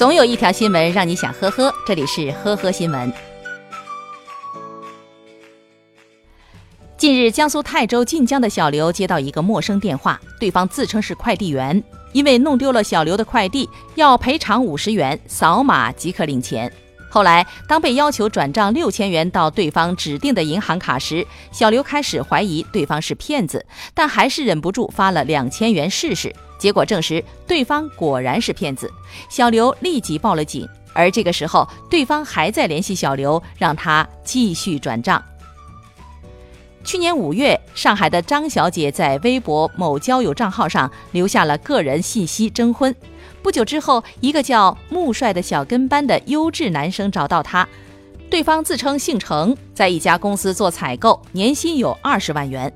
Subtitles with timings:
[0.00, 3.12] 总有一条新闻让你想呵呵，这里是呵呵新闻。
[6.96, 11.84] 近日，江苏泰州晋江的小刘接到一个陌生电话，对方自称是快递员，
[12.14, 16.72] 因为弄丢了小刘的快递，要赔偿五十元，扫码即可领钱。
[17.10, 26.34] 后来，当被要求转账六千元到对方指定的银行卡时，小刘开始怀疑对方是骗子，但还是忍不住发了两千元试试。
[26.56, 28.88] 结果证实，对方果然是骗子。
[29.28, 35.20] 小刘立即报了警，而这个时候，对方还在联系小刘，让他继续转账。
[36.90, 42.92] 去年五月，上海的张小姐在微博某交友账号上留下了个人信息征婚。
[43.44, 47.64] 不久之后，一个叫穆帅的小跟班的优质男生找到她，
[48.28, 52.72] 对方自称姓程，在一家公司做采购，年薪有二十万元。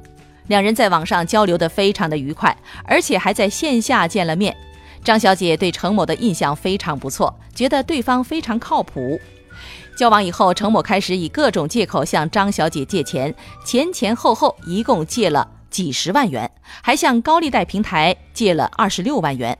[0.46, 4.56] 两人在网上交流得非常的愉快，而且还在线下见了面。
[5.02, 9.20] 张小姐对程某的印象非常不错，觉得对方非常靠谱。
[9.96, 16.50] 交往以后，程某开始以各种借口向张小姐借钱，前前后后一共借了几十万元，
[16.82, 19.56] 还向高利贷平台借了二十六万元。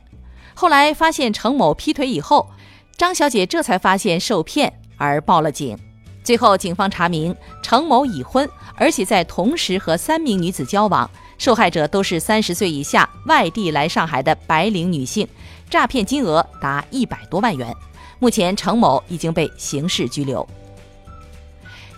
[0.55, 2.49] 后来发现程某劈腿以后，
[2.97, 5.79] 张小姐这才发现受骗而报了警。
[6.25, 15.29] 最后，警方查明程某已婚，而且在同时和三名女子交往，受害者都是三十岁以下外地来上海的白领女性，
[15.69, 17.73] 诈骗金额达一百多万元。
[18.19, 20.47] 目前，程某已经被刑事拘留。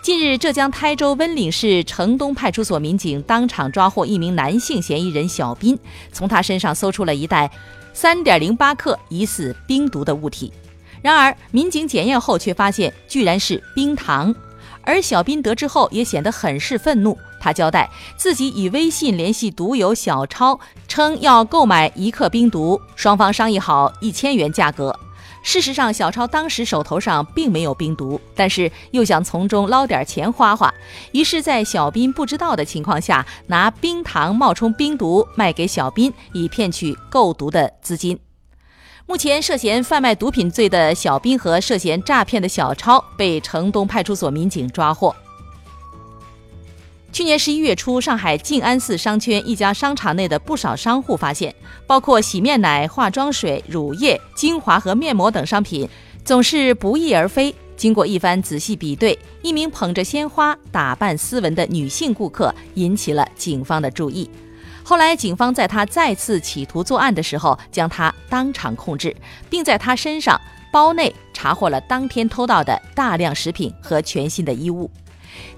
[0.03, 5.77] 近日，浙江台州温岭市城东派出所民警当场抓获一名男性嫌疑人小斌，
[6.13, 7.51] 从他身上搜出了一袋
[7.93, 10.53] 三点零八克疑似冰毒的物体。
[11.03, 14.35] 然而，民警检验后却发现，居然是冰糖。
[14.83, 24.97] 而小斌得知后也显得很是愤怒，他交代自己以微信联系毒友小超，称要购买一克冰毒，双方商议好一千元价格。
[25.47, 30.75] 事实上，小超当时手头上并没有冰毒，但是又想从中捞点钱花花，
[31.13, 38.19] 于是，在小斌不知道的情况下，拿冰糖冒充冰毒卖给小斌，以骗取购毒的资金。
[39.07, 45.15] 目前，涉嫌贩卖毒品罪的小斌和涉嫌诈骗的小超被城东派出所民警抓获。
[47.17, 51.55] 去年十一月初，上海静安寺商圈一家商场内的不少商户发现，
[51.87, 55.89] 包括洗面奶、化妆水、乳液、精华和面膜等商品
[56.27, 57.55] 总是不翼而飞。
[57.75, 64.29] 经过一番仔细比对，一名捧着鲜花、打扮斯文的女性顾客引起了警方的注意。
[64.83, 69.17] 后来，警方在他再次企图作案的时候，将他当场控制，
[69.49, 70.39] 并在他身上
[70.71, 74.91] 包内查获了当天偷盗的大量食品和全新的衣物。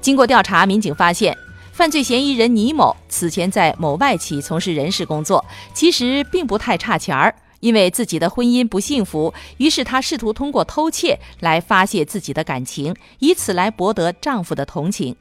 [0.00, 1.36] 经过调查，民警发现。
[1.78, 7.32] 犯罪嫌疑人倪某此前在某外企从事人事工作，其实并不太差钱儿。
[7.60, 15.14] 因为自己的婚姻不幸福，于是她试图通过偷窃来发泄自己的感情，以此来博得丈夫的同情。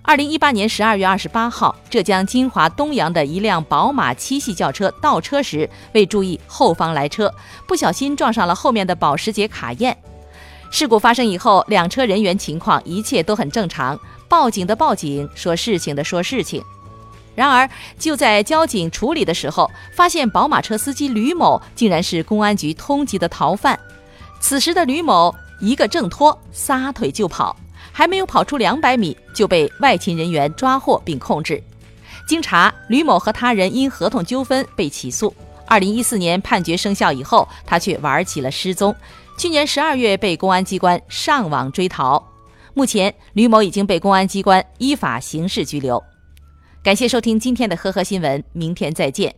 [0.00, 7.30] 二零一八年十二月二十八号，浙江金华东阳的一辆宝马七系轿车倒车时，未注意后方来车，
[7.66, 9.94] 不小心撞上了后面的保时捷卡宴。
[10.70, 13.98] 事故发生以后，两车人员情况一切都很正常。
[14.28, 16.62] 报警的报警，说事情的说事情。
[17.34, 17.68] 然而，
[17.98, 23.78] 就在交警处理的时候，发现宝马车司机吕某竟然是公安局通缉的逃犯。
[24.40, 27.56] 此时的吕某一个挣脱，撒腿就跑，
[27.92, 31.62] 还没有跑出两百米，就被外勤人员抓获并控制。
[32.26, 35.32] 经查，吕某和他人因合同纠纷被起诉。
[35.64, 38.94] 二零一四年判决生效以后，他却玩起了失踪。
[39.38, 42.20] 去年十二月被公安机关上网追逃。
[42.78, 46.00] 目前，吕某已经被公安机关依法刑事拘留。
[46.80, 49.34] 感谢收听今天的呵呵新闻，明天再见。